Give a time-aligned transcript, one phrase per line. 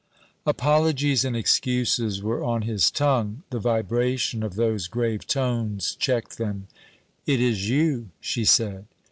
[0.47, 3.43] Apologies and excuses were on his tongue.
[3.51, 6.65] The vibration of those grave tones checked them.
[7.27, 8.87] 'It is you,' she said.